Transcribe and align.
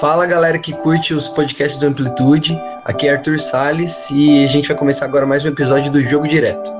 Fala 0.00 0.24
galera 0.24 0.58
que 0.58 0.72
curte 0.72 1.12
os 1.12 1.28
podcasts 1.28 1.78
do 1.78 1.84
Amplitude, 1.84 2.58
aqui 2.86 3.06
é 3.06 3.12
Arthur 3.12 3.38
Sales 3.38 4.08
e 4.10 4.42
a 4.42 4.46
gente 4.46 4.66
vai 4.66 4.74
começar 4.74 5.04
agora 5.04 5.26
mais 5.26 5.44
um 5.44 5.48
episódio 5.48 5.92
do 5.92 6.02
Jogo 6.02 6.26
Direto. 6.26 6.72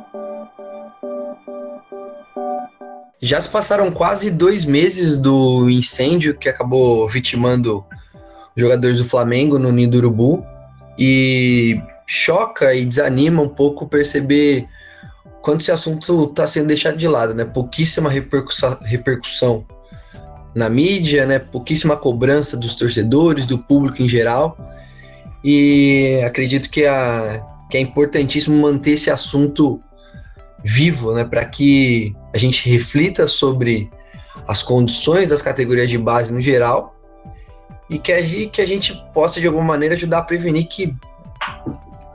Já 3.21 3.39
se 3.39 3.51
passaram 3.51 3.91
quase 3.93 4.31
dois 4.31 4.65
meses 4.65 5.19
do 5.19 5.69
incêndio 5.69 6.35
que 6.35 6.49
acabou 6.49 7.07
vitimando 7.07 7.85
jogadores 8.57 8.97
do 8.97 9.05
Flamengo 9.05 9.59
no 9.59 9.71
Nido 9.71 9.99
Urubu 9.99 10.43
e 10.99 11.79
choca 12.07 12.73
e 12.73 12.87
desanima 12.87 13.43
um 13.43 13.49
pouco 13.51 13.87
perceber 13.87 14.67
quanto 15.43 15.61
esse 15.61 15.71
assunto 15.71 16.25
está 16.25 16.47
sendo 16.47 16.69
deixado 16.69 16.97
de 16.97 17.07
lado, 17.07 17.35
né? 17.35 17.45
Pouquíssima 17.45 18.09
repercussão 18.09 19.67
na 20.55 20.69
mídia, 20.69 21.27
né? 21.27 21.39
Pouquíssima 21.39 21.97
cobrança 21.97 22.57
dos 22.57 22.75
torcedores, 22.75 23.47
do 23.47 23.59
público 23.59 24.03
em 24.03 24.09
geral. 24.09 24.57
E 25.43 26.21
acredito 26.25 26.71
que, 26.71 26.85
a, 26.85 27.45
que 27.71 27.77
é 27.77 27.81
importantíssimo 27.81 28.61
manter 28.61 28.93
esse 28.93 29.11
assunto 29.11 29.81
vivo, 30.65 31.15
né? 31.15 31.25
Para 31.25 31.45
que 31.45 32.15
a 32.35 32.39
gente 32.39 32.69
reflita 32.69 33.27
sobre 33.27 33.91
as 34.47 34.63
condições 34.63 35.29
das 35.29 35.43
categorias 35.43 35.89
de 35.89 35.99
base 35.99 36.33
no 36.33 36.41
geral 36.41 36.95
e 37.89 37.99
que 37.99 38.13
a, 38.13 38.49
que 38.49 38.61
a 38.61 38.67
gente 38.67 38.95
possa 39.13 39.41
de 39.41 39.47
alguma 39.47 39.65
maneira 39.65 39.95
ajudar 39.95 40.19
a 40.19 40.23
prevenir 40.23 40.67
que 40.67 40.95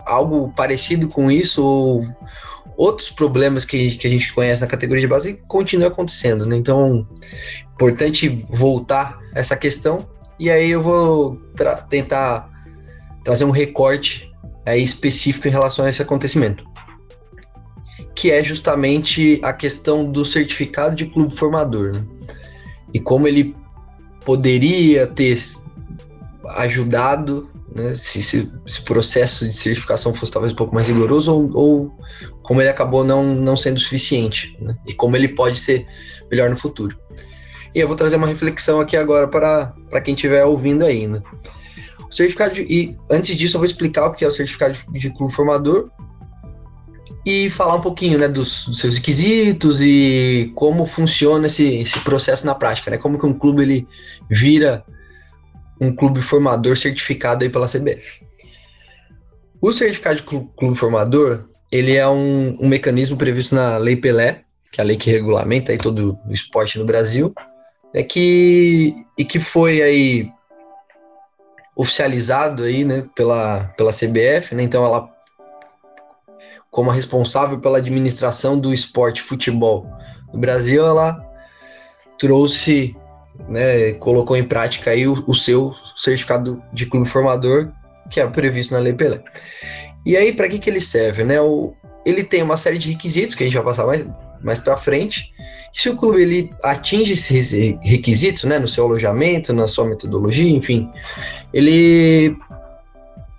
algo 0.06 0.54
parecido 0.56 1.08
com 1.08 1.32
isso 1.32 1.64
ou 1.64 2.08
outros 2.78 3.10
problemas 3.10 3.66
que, 3.66 3.92
que 3.92 4.08
a 4.08 4.10
gente 4.10 4.34
conhece 4.34 4.62
na 4.62 4.68
categoria 4.68 5.02
de 5.02 5.08
base 5.08 5.42
continuem 5.48 5.88
acontecendo, 5.88 6.46
né? 6.46 6.56
Então, 6.56 7.08
importante 7.74 8.46
voltar 8.50 9.20
essa 9.34 9.56
questão 9.56 10.08
e 10.40 10.50
aí 10.50 10.72
eu 10.72 10.82
vou 10.82 11.38
tra 11.56 11.78
tentar 11.78 12.50
trazer 13.24 13.46
um 13.46 13.52
recorte 13.52 14.32
aí 14.66 14.84
específico 14.84 15.48
em 15.48 15.52
relação 15.52 15.86
a 15.86 15.90
esse 15.90 16.02
acontecimento, 16.02 16.66
que 18.14 18.32
é 18.32 18.44
justamente 18.44 19.40
a 19.44 19.54
questão 19.54 20.10
do 20.10 20.26
certificado 20.26 20.96
de 20.96 21.06
clube 21.06 21.36
formador, 21.36 21.94
né? 21.94 22.04
E 22.94 23.00
como 23.00 23.28
ele 23.28 23.56
poderia 24.24 25.08
ter 25.08 25.38
ajudado 26.56 27.50
né, 27.76 27.94
se 27.96 28.20
esse 28.20 28.82
processo 28.84 29.48
de 29.48 29.54
certificação 29.54 30.14
fosse 30.14 30.32
talvez 30.32 30.54
um 30.54 30.56
pouco 30.56 30.74
mais 30.74 30.88
rigoroso 30.88 31.34
ou, 31.34 31.52
ou 31.54 32.00
como 32.46 32.62
ele 32.62 32.70
acabou 32.70 33.04
não, 33.04 33.24
não 33.24 33.58
sendo 33.58 33.80
suficiente 33.80 34.56
né, 34.60 34.78
e 34.86 34.94
como 34.94 35.16
ele 35.16 35.30
pode 35.30 35.60
ser 35.60 35.86
melhor 36.30 36.50
no 36.50 36.56
futuro. 36.56 36.98
E 37.74 37.80
eu 37.80 37.88
vou 37.88 37.98
trazer 37.98 38.16
uma 38.16 38.28
reflexão 38.28 38.80
aqui 38.80 38.96
agora 38.96 39.28
para, 39.28 39.74
para 39.90 40.00
quem 40.00 40.14
estiver 40.14 40.46
ouvindo 40.46 40.86
ainda. 40.86 41.20
Né. 41.20 41.24
O 42.10 42.14
certificado 42.14 42.54
de, 42.54 42.62
e 42.62 42.96
antes 43.10 43.36
disso 43.36 43.58
eu 43.58 43.60
vou 43.60 43.66
explicar 43.66 44.06
o 44.06 44.12
que 44.12 44.24
é 44.24 44.28
o 44.28 44.32
certificado 44.32 44.74
de, 44.74 45.00
de 45.00 45.10
clube 45.10 45.34
formador 45.34 45.90
e 47.26 47.50
falar 47.50 47.76
um 47.76 47.82
pouquinho 47.82 48.20
né, 48.20 48.28
dos, 48.28 48.68
dos, 48.68 48.80
seus 48.80 48.98
requisitos 48.98 49.82
e 49.82 50.52
como 50.54 50.86
funciona 50.86 51.48
esse, 51.48 51.78
esse 51.78 52.00
processo 52.02 52.46
na 52.46 52.54
prática, 52.54 52.92
né? 52.92 52.98
Como 52.98 53.18
que 53.18 53.26
um 53.26 53.34
clube 53.34 53.64
ele 53.64 53.88
vira 54.30 54.86
um 55.82 55.94
clube 55.94 56.22
formador 56.22 56.78
certificado 56.78 57.44
aí 57.44 57.50
pela 57.50 57.68
CBF. 57.68 58.24
O 59.60 59.74
certificado 59.74 60.18
de 60.18 60.24
clube 60.24 60.78
formador, 60.78 61.46
ele 61.72 61.96
é 61.96 62.08
um, 62.08 62.58
um, 62.60 62.68
mecanismo 62.68 63.18
previsto 63.18 63.56
na 63.56 63.78
Lei 63.78 63.96
Pelé, 63.96 64.44
que 64.72 64.80
é 64.80 64.84
a 64.84 64.88
lei 64.88 64.98
que 64.98 65.10
regulamenta 65.10 65.72
aí 65.72 65.78
todo 65.78 66.18
o 66.28 66.34
esporte 66.34 66.78
no 66.78 66.86
Brasil, 66.86 67.34
é 67.94 68.04
que, 68.04 68.94
e 69.18 69.24
que 69.24 69.40
foi 69.40 69.82
aí 69.82 70.32
oficializado 71.76 72.64
aí, 72.64 72.86
né, 72.86 73.06
pela, 73.16 73.74
pela 73.78 73.92
CBF, 73.92 74.56
né, 74.56 74.64
então 74.64 74.86
ela 74.86 75.14
como 76.72 76.92
responsável 76.92 77.60
pela 77.60 77.78
administração 77.78 78.60
do 78.60 78.74
esporte 78.74 79.22
futebol 79.22 79.88
no 80.34 80.40
Brasil, 80.40 80.86
ela 80.86 81.26
trouxe 82.18 82.96
né, 83.48 83.94
colocou 83.94 84.36
em 84.36 84.44
prática 84.44 84.92
aí 84.92 85.08
o, 85.08 85.24
o, 85.28 85.34
seu 85.34 85.74
certificado 85.96 86.62
de 86.74 86.86
clube 86.86 87.08
formador, 87.08 87.72
que 88.10 88.20
é 88.20 88.28
previsto 88.28 88.74
na 88.74 88.80
Lei 88.80 88.94
Pelé. 88.94 89.24
E 90.06 90.16
aí, 90.16 90.32
para 90.32 90.48
que, 90.48 90.60
que 90.60 90.70
ele 90.70 90.82
serve? 90.82 91.24
Né? 91.24 91.42
O, 91.42 91.74
ele 92.06 92.24
tem 92.24 92.44
uma 92.44 92.58
série 92.58 92.78
de 92.78 92.92
requisitos 92.92 93.36
que 93.36 93.44
a 93.44 93.48
gente 93.48 93.56
vai 93.56 93.66
passar 93.66 93.88
mais, 93.88 94.06
mais 94.42 94.60
para 94.60 94.78
frente. 94.78 95.34
Se 95.74 95.90
o 95.90 95.98
clube 95.98 96.22
ele 96.22 96.52
atinge 96.64 97.14
esses 97.14 97.52
requisitos, 97.82 98.44
né, 98.44 98.60
no 98.60 98.68
seu 98.68 98.86
alojamento, 98.86 99.52
na 99.52 99.68
sua 99.68 99.86
metodologia, 99.86 100.50
enfim, 100.50 100.90
ele 101.52 102.38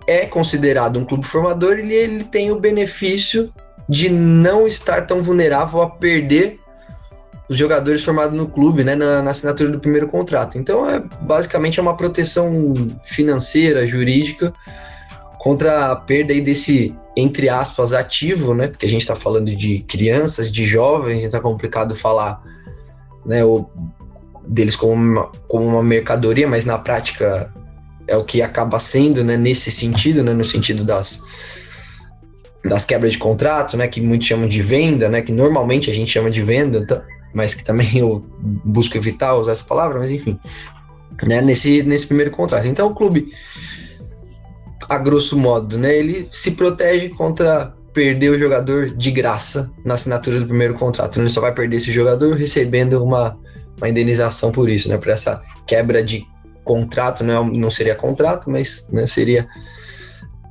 é 0.06 0.26
considerado 0.26 0.98
um 0.98 1.04
clube 1.04 1.24
formador 1.24 1.78
e 1.78 1.92
ele, 1.92 2.24
tem 2.24 2.50
o 2.50 2.60
benefício 2.60 3.52
de 3.88 4.10
não 4.10 4.66
estar 4.66 5.06
tão 5.06 5.22
vulnerável 5.22 5.80
a 5.80 5.88
perder 5.88 6.58
os 7.48 7.56
jogadores 7.56 8.02
formados 8.02 8.36
no 8.36 8.48
clube, 8.48 8.82
né, 8.82 8.96
na, 8.96 9.22
na, 9.22 9.30
assinatura 9.30 9.70
do 9.70 9.78
primeiro 9.78 10.08
contrato. 10.08 10.58
Então, 10.58 10.90
é 10.90 11.00
basicamente 11.20 11.78
é 11.78 11.82
uma 11.82 11.96
proteção 11.96 12.74
financeira, 13.04 13.86
jurídica 13.86 14.52
contra 15.46 15.92
a 15.92 15.94
perda 15.94 16.32
aí 16.32 16.40
desse 16.40 16.92
entre 17.16 17.48
aspas 17.48 17.92
ativo, 17.92 18.52
né, 18.52 18.66
porque 18.66 18.84
a 18.84 18.88
gente 18.88 19.02
está 19.02 19.14
falando 19.14 19.54
de 19.54 19.78
crianças, 19.86 20.50
de 20.50 20.66
jovens, 20.66 21.24
então 21.24 21.38
é 21.38 21.42
complicado 21.42 21.94
falar, 21.94 22.42
né, 23.24 23.44
o, 23.44 23.64
deles 24.48 24.74
como 24.74 24.92
uma, 24.92 25.26
como 25.46 25.64
uma 25.64 25.84
mercadoria, 25.84 26.48
mas 26.48 26.64
na 26.64 26.76
prática 26.76 27.54
é 28.08 28.16
o 28.16 28.24
que 28.24 28.42
acaba 28.42 28.80
sendo, 28.80 29.22
né, 29.22 29.36
nesse 29.36 29.70
sentido, 29.70 30.20
né, 30.20 30.32
no 30.32 30.44
sentido 30.44 30.82
das 30.82 31.22
das 32.64 32.84
quebras 32.84 33.12
de 33.12 33.18
contrato, 33.18 33.76
né, 33.76 33.86
que 33.86 34.00
muitos 34.00 34.26
chamam 34.26 34.48
de 34.48 34.60
venda, 34.60 35.08
né, 35.08 35.22
que 35.22 35.30
normalmente 35.30 35.88
a 35.88 35.94
gente 35.94 36.10
chama 36.10 36.28
de 36.28 36.42
venda, 36.42 36.78
então, 36.78 37.00
mas 37.32 37.54
que 37.54 37.62
também 37.64 37.98
eu 37.98 38.26
busco 38.64 38.96
evitar 38.96 39.36
usar 39.36 39.52
essa 39.52 39.62
palavra, 39.62 40.00
mas 40.00 40.10
enfim, 40.10 40.40
né, 41.22 41.40
nesse, 41.40 41.84
nesse 41.84 42.08
primeiro 42.08 42.32
contrato. 42.32 42.66
Então 42.66 42.88
o 42.88 42.94
clube, 42.96 43.28
a 44.88 44.98
grosso 44.98 45.36
modo, 45.36 45.78
né, 45.78 45.96
ele 45.96 46.28
se 46.30 46.52
protege 46.52 47.08
contra 47.10 47.72
perder 47.92 48.30
o 48.30 48.38
jogador 48.38 48.90
de 48.90 49.10
graça 49.10 49.70
na 49.84 49.94
assinatura 49.94 50.38
do 50.38 50.46
primeiro 50.46 50.74
contrato. 50.74 51.18
Ele 51.18 51.30
só 51.30 51.40
vai 51.40 51.52
perder 51.52 51.76
esse 51.76 51.90
jogador 51.90 52.34
recebendo 52.34 53.02
uma, 53.02 53.38
uma 53.78 53.88
indenização 53.88 54.52
por 54.52 54.68
isso, 54.68 54.88
né, 54.88 54.98
por 54.98 55.08
essa 55.08 55.42
quebra 55.66 56.02
de 56.02 56.24
contrato, 56.62 57.24
não, 57.24 57.46
é 57.46 57.50
não 57.56 57.70
seria 57.70 57.94
contrato, 57.94 58.50
mas 58.50 58.88
né, 58.90 59.06
seria 59.06 59.48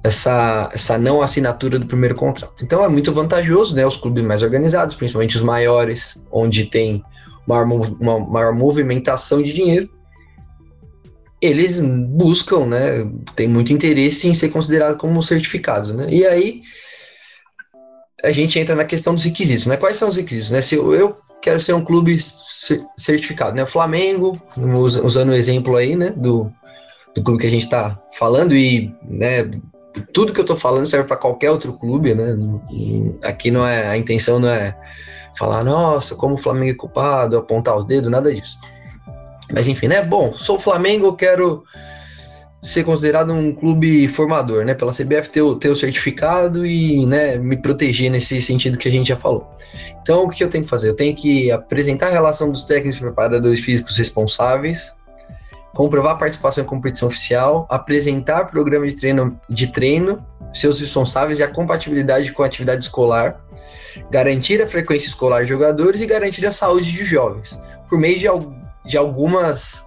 essa, 0.05 0.69
essa 0.73 0.97
não 0.97 1.21
assinatura 1.21 1.77
do 1.77 1.85
primeiro 1.85 2.15
contrato. 2.15 2.63
Então 2.63 2.83
é 2.83 2.87
muito 2.87 3.11
vantajoso, 3.11 3.75
né? 3.75 3.85
Os 3.85 3.97
clubes 3.97 4.23
mais 4.23 4.43
organizados, 4.43 4.95
principalmente 4.95 5.35
os 5.35 5.43
maiores, 5.43 6.25
onde 6.31 6.65
tem 6.65 7.03
maior, 7.47 7.65
uma 7.65 8.19
maior 8.19 8.53
movimentação 8.53 9.41
de 9.41 9.51
dinheiro, 9.51 9.89
eles 11.41 11.81
buscam, 11.81 12.65
né? 12.65 13.05
Tem 13.35 13.47
muito 13.47 13.73
interesse 13.73 14.27
em 14.27 14.33
ser 14.33 14.49
considerado 14.49 14.97
como 14.97 15.21
certificados, 15.21 15.93
né? 15.93 16.07
E 16.09 16.25
aí 16.25 16.61
a 18.23 18.31
gente 18.31 18.57
entra 18.57 18.75
na 18.75 18.85
questão 18.85 19.13
dos 19.13 19.23
requisitos, 19.23 19.65
né? 19.65 19.77
Quais 19.77 19.97
são 19.97 20.09
os 20.09 20.15
requisitos, 20.15 20.49
né? 20.49 20.61
Se 20.61 20.75
eu, 20.75 20.93
eu 20.93 21.17
quero 21.41 21.59
ser 21.59 21.73
um 21.73 21.83
clube 21.83 22.17
certificado, 22.97 23.55
né? 23.55 23.63
O 23.63 23.67
Flamengo, 23.67 24.41
usando 25.03 25.29
o 25.29 25.35
exemplo 25.35 25.75
aí, 25.75 25.95
né? 25.95 26.09
Do, 26.09 26.51
do 27.13 27.23
clube 27.23 27.41
que 27.41 27.47
a 27.47 27.51
gente 27.51 27.65
está 27.65 28.01
falando 28.13 28.55
e, 28.55 28.93
né? 29.03 29.49
tudo 30.13 30.33
que 30.33 30.39
eu 30.39 30.45
tô 30.45 30.55
falando 30.55 30.87
serve 30.87 31.07
para 31.07 31.17
qualquer 31.17 31.51
outro 31.51 31.73
clube, 31.73 32.13
né? 32.13 32.35
Aqui 33.23 33.49
não 33.49 33.65
é 33.65 33.87
a 33.87 33.97
intenção 33.97 34.39
não 34.39 34.49
é 34.49 34.75
falar, 35.37 35.63
nossa, 35.63 36.15
como 36.15 36.35
o 36.35 36.37
Flamengo 36.37 36.71
é 36.71 36.75
culpado, 36.75 37.37
apontar 37.37 37.77
os 37.77 37.85
dedos, 37.85 38.09
nada 38.09 38.33
disso. 38.33 38.57
Mas 39.51 39.67
enfim, 39.67 39.87
né? 39.87 40.01
Bom, 40.01 40.33
sou 40.33 40.59
Flamengo, 40.59 41.13
quero 41.13 41.63
ser 42.61 42.83
considerado 42.83 43.31
um 43.31 43.53
clube 43.53 44.07
formador, 44.07 44.65
né? 44.65 44.73
Pela 44.73 44.91
CBF 44.91 45.29
ter 45.29 45.41
o, 45.41 45.55
ter 45.55 45.69
o 45.69 45.75
certificado 45.75 46.65
e 46.65 47.05
né, 47.05 47.37
me 47.37 47.55
proteger 47.57 48.09
nesse 48.09 48.41
sentido 48.41 48.77
que 48.77 48.87
a 48.87 48.91
gente 48.91 49.07
já 49.07 49.17
falou. 49.17 49.47
Então, 50.01 50.23
o 50.23 50.29
que 50.29 50.43
eu 50.43 50.49
tenho 50.49 50.63
que 50.63 50.69
fazer? 50.69 50.89
Eu 50.89 50.95
tenho 50.95 51.15
que 51.15 51.51
apresentar 51.51 52.07
a 52.07 52.11
relação 52.11 52.51
dos 52.51 52.63
técnicos 52.63 52.99
preparadores 52.99 53.59
físicos 53.59 53.97
responsáveis, 53.97 54.95
comprovar 55.75 56.13
a 56.13 56.17
participação 56.17 56.63
em 56.63 56.67
competição 56.67 57.07
oficial, 57.07 57.67
apresentar 57.69 58.45
programa 58.45 58.87
de 58.87 58.95
treino, 58.95 59.39
de 59.47 59.67
treino, 59.67 60.25
seus 60.53 60.79
responsáveis 60.79 61.37
e 61.37 61.43
a 61.43 61.47
compatibilidade 61.47 62.31
com 62.31 62.41
a 62.41 62.47
atividade 62.47 62.85
escolar, 62.85 63.39
garantir 64.09 64.61
a 64.61 64.67
frequência 64.67 65.07
escolar 65.07 65.43
de 65.43 65.49
jogadores 65.49 66.01
e 66.01 66.05
garantir 66.07 66.45
a 66.47 66.51
saúde 66.51 66.91
de 66.91 67.03
jovens, 67.03 67.59
por 67.89 67.99
meio 67.99 68.17
de, 68.17 68.27
de 68.85 68.97
algumas 68.97 69.85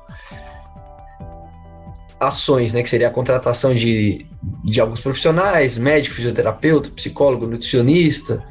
ações, 2.20 2.72
né, 2.72 2.82
que 2.82 2.90
seria 2.90 3.08
a 3.08 3.12
contratação 3.12 3.74
de, 3.74 4.26
de 4.64 4.80
alguns 4.80 5.00
profissionais, 5.00 5.78
médico, 5.78 6.16
fisioterapeuta, 6.16 6.90
psicólogo, 6.90 7.46
nutricionista, 7.46 8.42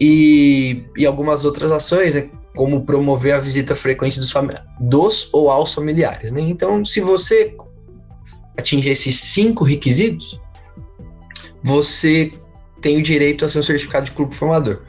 e, 0.00 0.84
e 0.96 1.04
algumas 1.04 1.44
outras 1.44 1.72
ações, 1.72 2.14
né, 2.14 2.30
como 2.54 2.84
promover 2.84 3.34
a 3.34 3.38
visita 3.38 3.74
frequente 3.74 4.18
dos, 4.18 4.32
dos 4.80 5.28
ou 5.32 5.50
aos 5.50 5.74
familiares. 5.74 6.30
Né? 6.32 6.40
Então, 6.42 6.84
se 6.84 7.00
você 7.00 7.54
atingir 8.56 8.90
esses 8.90 9.20
cinco 9.20 9.64
requisitos, 9.64 10.40
você 11.62 12.32
tem 12.80 12.98
o 12.98 13.02
direito 13.02 13.44
a 13.44 13.48
ser 13.48 13.58
um 13.58 13.62
certificado 13.62 14.06
de 14.06 14.12
clube 14.12 14.34
formador. 14.34 14.82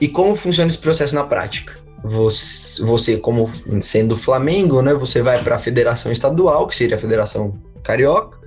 E 0.00 0.08
como 0.08 0.34
funciona 0.34 0.68
esse 0.68 0.78
processo 0.78 1.14
na 1.14 1.24
prática? 1.24 1.85
Você, 2.02 2.84
você 2.84 3.16
como 3.16 3.50
sendo 3.80 4.16
Flamengo, 4.16 4.80
né, 4.82 4.94
você 4.94 5.22
vai 5.22 5.42
para 5.42 5.56
a 5.56 5.58
federação 5.58 6.12
estadual, 6.12 6.66
que 6.68 6.76
seria 6.76 6.96
a 6.96 7.00
Federação 7.00 7.58
Carioca, 7.82 8.38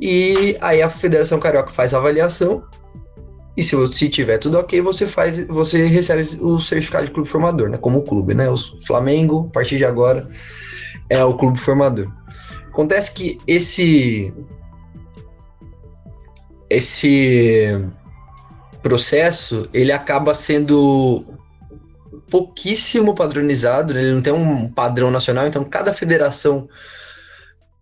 e 0.00 0.56
aí 0.60 0.82
a 0.82 0.90
Federação 0.90 1.40
Carioca 1.40 1.70
faz 1.70 1.94
a 1.94 1.98
avaliação 1.98 2.62
e 3.56 3.62
se, 3.64 3.74
se 3.94 4.08
tiver 4.10 4.38
tudo 4.38 4.58
ok, 4.58 4.80
você 4.82 5.06
faz, 5.06 5.46
você 5.46 5.86
recebe 5.86 6.22
o 6.40 6.60
certificado 6.60 7.06
de 7.06 7.12
clube 7.12 7.28
formador, 7.28 7.70
né? 7.70 7.78
Como 7.78 8.02
clube, 8.02 8.34
né? 8.34 8.50
O 8.50 8.56
Flamengo, 8.86 9.46
a 9.48 9.52
partir 9.54 9.78
de 9.78 9.84
agora, 9.84 10.28
é 11.08 11.24
o 11.24 11.34
clube 11.34 11.58
formador. 11.58 12.08
Acontece 12.68 13.14
que 13.14 13.38
esse 13.46 14.32
esse 16.68 17.80
processo 18.82 19.68
ele 19.72 19.92
acaba 19.92 20.34
sendo 20.34 21.24
pouquíssimo 22.30 23.14
padronizado, 23.14 23.94
né? 23.94 24.02
ele 24.02 24.14
não 24.14 24.22
tem 24.22 24.32
um 24.32 24.68
padrão 24.68 25.10
nacional, 25.10 25.46
então 25.46 25.64
cada 25.64 25.92
federação 25.92 26.68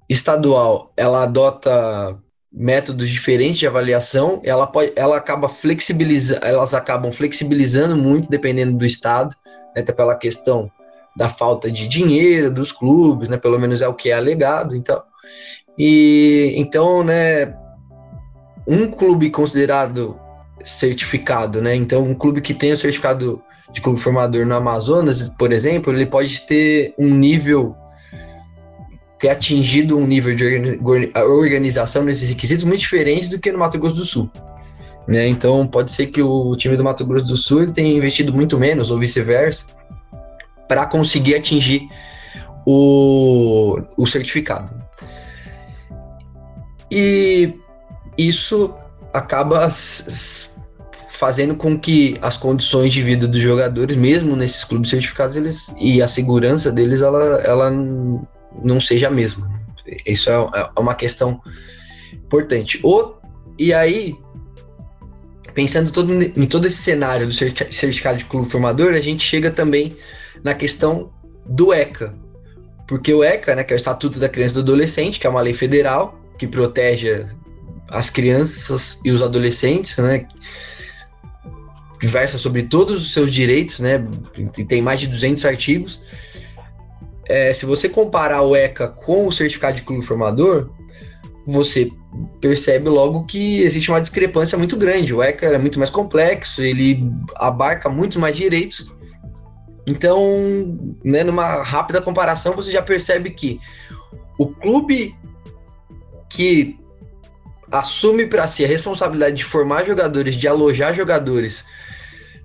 estadual 0.08 0.93
ela 0.96 1.23
adota 1.23 2.19
métodos 2.52 3.11
diferentes 3.11 3.58
de 3.58 3.67
avaliação, 3.67 4.41
ela 4.44 4.67
pode, 4.67 4.93
ela 4.94 5.17
acaba 5.17 5.49
flexibilizando, 5.49 6.44
elas 6.44 6.73
acabam 6.73 7.11
flexibilizando 7.11 7.96
muito 7.96 8.31
dependendo 8.31 8.79
do 8.79 8.87
estado, 8.87 9.35
né, 9.75 9.82
até 9.82 9.93
pela 9.93 10.14
questão 10.14 10.70
da 11.17 11.29
falta 11.29 11.70
de 11.70 11.88
dinheiro 11.88 12.52
dos 12.52 12.70
clubes, 12.70 13.29
né, 13.29 13.37
pelo 13.37 13.58
menos 13.58 13.82
é 13.82 13.88
o 13.88 13.94
que 13.94 14.11
é 14.11 14.14
alegado, 14.14 14.76
então. 14.76 15.02
E 15.76 16.55
então, 16.56 17.02
né, 17.02 17.56
um 18.67 18.88
clube 18.88 19.31
considerado 19.31 20.17
certificado, 20.64 21.61
né, 21.61 21.75
então 21.75 22.05
um 22.05 22.14
clube 22.14 22.41
que 22.41 22.55
tem 22.55 22.73
o 22.73 22.76
certificado 22.76 23.43
de 23.72 23.81
clube 23.81 24.00
formador 24.00 24.44
no 24.46 24.55
Amazonas, 24.55 25.28
por 25.38 25.52
exemplo, 25.52 25.93
ele 25.93 26.06
pode 26.06 26.43
ter 26.46 26.94
um 26.99 27.08
nível 27.08 27.75
ter 29.19 29.31
atingido 29.31 29.96
um 29.96 30.06
nível 30.06 30.34
de 30.34 30.78
organização 31.16 32.05
nesses 32.05 32.28
requisitos 32.28 32.64
muito 32.64 32.81
diferente 32.81 33.28
do 33.28 33.38
que 33.38 33.50
no 33.50 33.58
Mato 33.58 33.78
Grosso 33.78 33.96
do 33.96 34.05
Sul. 34.05 34.31
Né? 35.06 35.28
Então 35.28 35.66
pode 35.66 35.93
ser 35.93 36.08
que 36.08 36.22
o 36.22 36.55
time 36.56 36.76
do 36.76 36.84
Mato 36.84 37.06
Grosso 37.06 37.26
do 37.26 37.37
Sul 37.37 37.72
tenha 37.72 37.96
investido 37.96 38.32
muito 38.32 38.58
menos 38.58 38.90
ou 38.90 38.99
vice-versa 38.99 39.67
para 40.69 40.87
conseguir 40.87 41.37
atingir 41.37 41.88
o, 42.67 43.81
o 43.96 44.06
certificado. 44.06 44.75
E 46.90 47.55
isso 48.17 48.75
acaba 49.12 49.70
fazendo 51.14 51.55
com 51.55 51.78
que 51.78 52.19
as 52.20 52.37
condições 52.37 52.93
de 52.93 53.00
vida 53.00 53.28
dos 53.28 53.40
jogadores, 53.40 53.96
mesmo 53.96 54.34
nesses 54.34 54.64
clubes 54.64 54.90
certificados, 54.90 55.37
eles 55.37 55.75
e 55.78 56.02
a 56.02 56.08
segurança 56.08 56.72
deles, 56.72 57.02
ela, 57.02 57.40
ela 57.43 57.70
não 57.70 58.81
seja 58.81 59.06
a 59.06 59.11
mesma. 59.11 59.49
Isso 60.05 60.28
é, 60.28 60.34
é 60.34 60.81
uma 60.81 60.94
questão 60.94 61.40
importante. 62.12 62.81
O, 62.82 63.12
e 63.56 63.72
aí, 63.72 64.16
pensando 65.55 65.93
todo, 65.93 66.12
em 66.12 66.46
todo 66.46 66.66
esse 66.66 66.78
cenário 66.78 67.28
do 67.28 67.32
certificado 67.32 68.19
de 68.19 68.25
clube 68.25 68.50
formador, 68.50 68.93
a 68.93 69.00
gente 69.00 69.22
chega 69.22 69.52
também 69.52 69.96
na 70.43 70.52
questão 70.52 71.12
do 71.46 71.72
ECA. 71.72 72.12
Porque 72.88 73.14
o 73.14 73.22
ECA, 73.22 73.55
né, 73.55 73.62
que 73.62 73.72
é 73.72 73.76
o 73.76 73.78
Estatuto 73.78 74.19
da 74.19 74.28
Criança 74.28 74.55
e 74.55 74.56
do 74.56 74.60
Adolescente, 74.60 75.20
que 75.20 75.26
é 75.26 75.31
uma 75.31 75.40
lei 75.40 75.55
federal 75.55 76.20
que 76.38 76.49
protege 76.49 77.25
as 77.88 78.10
crianças 78.10 79.00
e 79.05 79.12
os 79.12 79.22
adolescentes, 79.22 79.96
né, 79.99 80.26
versa 82.02 82.38
sobre 82.38 82.64
todos 82.64 83.02
os 83.02 83.12
seus 83.12 83.32
direitos, 83.32 83.81
né, 83.81 84.06
tem 84.69 84.82
mais 84.82 85.00
de 85.00 85.06
200 85.06 85.44
artigos, 85.44 86.02
é, 87.26 87.52
se 87.52 87.64
você 87.64 87.88
comparar 87.88 88.43
o 88.43 88.55
ECA 88.55 88.88
com 88.88 89.26
o 89.26 89.32
certificado 89.32 89.76
de 89.76 89.82
clube 89.82 90.05
formador, 90.05 90.70
você 91.46 91.91
percebe 92.41 92.88
logo 92.88 93.25
que 93.25 93.62
existe 93.62 93.91
uma 93.91 94.00
discrepância 94.00 94.56
muito 94.56 94.76
grande. 94.76 95.14
O 95.14 95.23
ECA 95.23 95.46
é 95.46 95.58
muito 95.58 95.79
mais 95.79 95.91
complexo, 95.91 96.62
ele 96.62 97.11
abarca 97.37 97.88
muitos 97.88 98.17
mais 98.19 98.37
direitos. 98.37 98.91
Então, 99.87 100.96
né, 101.05 101.23
numa 101.23 101.62
rápida 101.62 102.00
comparação, 102.00 102.55
você 102.55 102.70
já 102.70 102.82
percebe 102.82 103.31
que 103.31 103.61
o 104.38 104.46
clube 104.46 105.14
que 106.31 106.79
assume 107.70 108.26
para 108.26 108.46
si 108.49 108.64
a 108.64 108.69
responsabilidade 108.69 109.37
de 109.37 109.44
formar 109.44 109.87
jogadores, 109.87 110.37
de 110.37 110.46
alojar 110.49 110.94
jogadores 110.94 111.64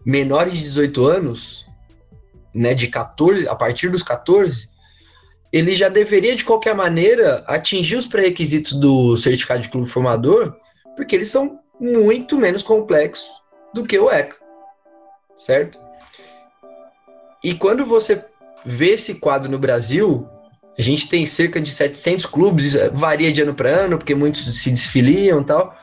menores 0.06 0.54
de 0.54 0.64
18 0.64 1.06
anos, 1.06 1.68
né, 2.54 2.74
de 2.74 2.88
14, 2.88 3.48
a 3.48 3.56
partir 3.56 3.90
dos 3.90 4.04
14, 4.04 4.70
ele 5.52 5.76
já 5.76 5.90
deveria, 5.90 6.36
de 6.36 6.46
qualquer 6.46 6.76
maneira, 6.76 7.44
atingir 7.48 7.96
os 7.96 8.08
pré-requisitos 8.08 8.74
do 8.74 9.18
certificado 9.18 9.62
de 9.62 9.70
clube 9.70 9.90
formador, 9.90 10.56
porque 10.96 11.16
eles 11.16 11.30
são 11.30 11.60
muito 11.80 12.38
menos 12.38 12.62
complexos 12.62 13.28
do 13.74 13.84
que 13.84 13.98
o 13.98 14.12
ECA, 14.12 14.36
certo? 15.36 15.80
E 17.44 17.54
quando 17.54 17.86
você 17.86 18.24
vê 18.66 18.92
esse 18.92 19.16
quadro 19.16 19.50
no 19.50 19.58
Brasil, 19.58 20.28
a 20.78 20.82
gente 20.82 21.10
tem 21.10 21.26
cerca 21.26 21.60
de 21.60 21.70
700 21.70 22.26
clubes, 22.26 22.74
varia 22.94 23.32
de 23.32 23.42
ano 23.42 23.54
para 23.54 23.70
ano, 23.70 23.98
porque 23.98 24.16
muitos 24.16 24.62
se 24.62 24.70
desfiliam 24.70 25.42
e 25.42 25.44
tal, 25.44 25.76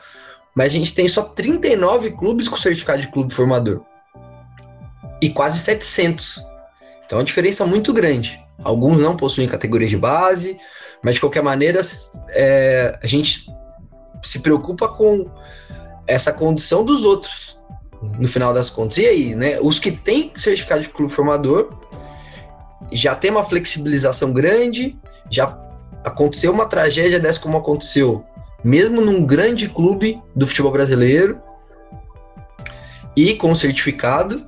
mas 0.55 0.67
a 0.67 0.75
gente 0.75 0.93
tem 0.93 1.07
só 1.07 1.21
39 1.21 2.11
clubes 2.11 2.47
com 2.47 2.57
certificado 2.57 3.01
de 3.01 3.07
clube 3.09 3.33
formador. 3.33 3.83
E 5.21 5.29
quase 5.29 5.59
700. 5.59 6.39
Então, 7.05 7.17
é 7.17 7.21
uma 7.21 7.25
diferença 7.25 7.65
muito 7.65 7.93
grande. 7.93 8.39
Alguns 8.63 8.97
não 8.97 9.15
possuem 9.15 9.47
categoria 9.47 9.87
de 9.87 9.97
base, 9.97 10.57
mas 11.03 11.15
de 11.15 11.19
qualquer 11.19 11.43
maneira 11.43 11.81
é, 12.29 12.97
a 13.01 13.07
gente 13.07 13.45
se 14.23 14.39
preocupa 14.39 14.87
com 14.87 15.29
essa 16.07 16.33
condição 16.33 16.83
dos 16.83 17.03
outros, 17.03 17.57
no 18.19 18.27
final 18.27 18.53
das 18.53 18.69
contas. 18.69 18.97
E 18.97 19.05
aí, 19.05 19.35
né? 19.35 19.59
Os 19.61 19.79
que 19.79 19.91
têm 19.91 20.31
certificado 20.37 20.81
de 20.81 20.89
clube 20.89 21.13
formador 21.13 21.86
já 22.91 23.15
tem 23.15 23.31
uma 23.31 23.43
flexibilização 23.43 24.31
grande, 24.31 24.97
já 25.29 25.57
aconteceu 26.03 26.51
uma 26.51 26.65
tragédia 26.65 27.19
dessa 27.19 27.39
como 27.39 27.57
aconteceu, 27.57 28.23
mesmo 28.63 29.01
num 29.01 29.25
grande 29.25 29.67
clube 29.67 30.21
do 30.35 30.47
futebol 30.47 30.71
brasileiro 30.71 31.39
e 33.15 33.35
com 33.35 33.53
certificado, 33.53 34.45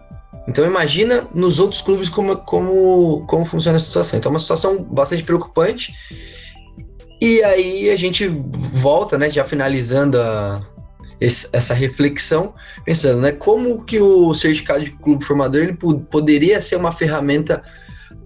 então 0.47 0.65
imagina 0.65 1.27
nos 1.33 1.59
outros 1.59 1.79
clubes 1.79 2.09
como, 2.09 2.35
como, 2.37 3.23
como 3.27 3.45
funciona 3.45 3.77
a 3.77 3.79
situação. 3.79 4.17
Então 4.17 4.31
é 4.31 4.33
uma 4.33 4.39
situação 4.39 4.81
bastante 4.81 5.23
preocupante. 5.23 5.93
E 7.21 7.43
aí 7.43 7.89
a 7.91 7.95
gente 7.95 8.27
volta, 8.27 9.15
né, 9.15 9.29
já 9.29 9.43
finalizando 9.43 10.19
a, 10.19 10.59
essa 11.21 11.73
reflexão, 11.73 12.55
pensando, 12.83 13.21
né, 13.21 13.31
como 13.31 13.83
que 13.83 13.99
o 13.99 14.33
certificado 14.33 14.83
de 14.83 14.91
clube 14.91 15.23
formador 15.23 15.61
ele 15.61 15.77
poderia 16.09 16.59
ser 16.61 16.77
uma 16.77 16.91
ferramenta 16.91 17.61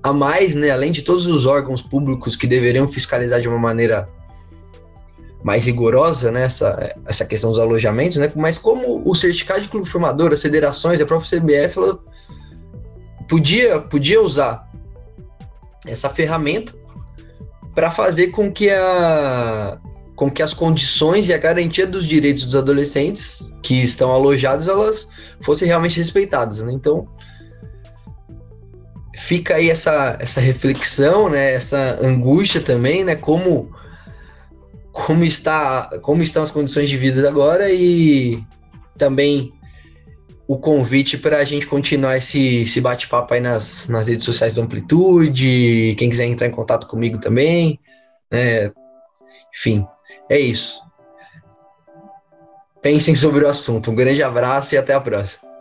a 0.04 0.12
mais, 0.12 0.54
né, 0.54 0.70
além 0.70 0.92
de 0.92 1.02
todos 1.02 1.26
os 1.26 1.46
órgãos 1.46 1.82
públicos 1.82 2.36
que 2.36 2.46
deveriam 2.46 2.88
fiscalizar 2.88 3.40
de 3.40 3.48
uma 3.48 3.58
maneira 3.58 4.10
mais 5.42 5.66
rigorosa, 5.66 6.30
né, 6.30 6.44
essa, 6.44 6.96
essa 7.06 7.26
questão 7.26 7.52
dos 7.52 7.60
alojamentos, 7.60 8.18
né, 8.18 8.30
mas 8.36 8.58
como 8.58 9.02
o 9.10 9.16
certificado 9.16 9.62
de 9.62 9.70
clube 9.70 9.88
formador, 9.88 10.34
as 10.34 10.42
federações, 10.42 11.00
a 11.00 11.06
própria 11.06 11.40
CBF, 11.40 11.78
ela 11.78 12.00
podia, 13.30 13.80
podia 13.80 14.22
usar 14.22 14.70
essa 15.88 16.10
ferramenta 16.10 16.74
para 17.74 17.90
fazer 17.90 18.28
com 18.28 18.52
que, 18.52 18.70
a, 18.70 19.78
com 20.16 20.30
que 20.30 20.44
as 20.44 20.54
condições 20.54 21.30
e 21.30 21.34
a 21.34 21.38
garantia 21.38 21.88
dos 21.88 22.06
direitos 22.06 22.44
dos 22.46 22.56
adolescentes 22.56 23.52
que 23.64 23.84
estão 23.84 24.12
alojados 24.12 24.68
elas 24.68 25.10
fossem 25.42 25.68
realmente 25.68 25.98
respeitadas. 25.98 26.62
Né? 26.62 26.72
Então 26.72 27.08
fica 29.24 29.56
aí 29.56 29.70
essa, 29.70 30.18
essa 30.20 30.42
reflexão, 30.42 31.30
né? 31.30 31.54
essa 31.54 31.98
angústia 32.02 32.60
também, 32.60 33.06
né? 33.06 33.16
como 33.16 33.72
como 34.92 35.24
está 35.24 35.90
como 36.02 36.22
estão 36.22 36.44
as 36.44 36.52
condições 36.52 36.90
de 36.90 36.98
vida 36.98 37.28
agora 37.28 37.72
e 37.72 38.44
também 38.98 39.54
o 40.46 40.58
convite 40.58 41.18
para 41.18 41.38
a 41.38 41.44
gente 41.46 41.66
continuar 41.66 42.18
esse, 42.18 42.64
esse 42.64 42.82
bate-papo 42.82 43.34
aí 43.34 43.40
nas, 43.40 43.88
nas 43.88 44.08
redes 44.10 44.26
sociais 44.26 44.54
do 44.54 44.62
Amplitude, 44.62 45.96
quem 45.98 46.10
quiser 46.10 46.26
entrar 46.26 46.48
em 46.48 46.52
contato 46.52 46.86
comigo 46.86 47.18
também, 47.18 47.80
né? 48.30 48.72
Enfim, 49.56 49.88
é 50.30 50.38
isso. 50.38 50.82
Pensem 52.82 53.16
sobre 53.16 53.46
o 53.46 53.50
assunto. 53.50 53.90
Um 53.90 53.96
grande 53.96 54.22
abraço 54.22 54.76
e 54.76 54.78
até 54.78 54.94
a 54.94 55.00
próxima. 55.00 55.53